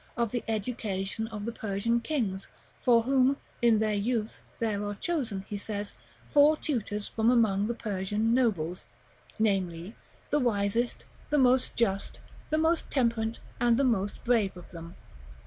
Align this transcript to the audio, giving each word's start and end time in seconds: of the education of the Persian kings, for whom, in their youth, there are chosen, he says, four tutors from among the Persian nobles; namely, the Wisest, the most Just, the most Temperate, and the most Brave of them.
of 0.17 0.31
the 0.31 0.43
education 0.47 1.27
of 1.27 1.45
the 1.45 1.51
Persian 1.51 1.99
kings, 1.99 2.47
for 2.81 3.03
whom, 3.03 3.37
in 3.61 3.77
their 3.77 3.93
youth, 3.93 4.41
there 4.57 4.83
are 4.83 4.95
chosen, 4.95 5.45
he 5.47 5.57
says, 5.57 5.93
four 6.25 6.57
tutors 6.57 7.07
from 7.07 7.29
among 7.29 7.67
the 7.67 7.75
Persian 7.75 8.33
nobles; 8.33 8.87
namely, 9.37 9.95
the 10.31 10.39
Wisest, 10.39 11.05
the 11.29 11.37
most 11.37 11.75
Just, 11.75 12.19
the 12.49 12.57
most 12.57 12.89
Temperate, 12.89 13.37
and 13.59 13.77
the 13.77 13.83
most 13.83 14.23
Brave 14.23 14.57
of 14.57 14.71
them. 14.71 14.95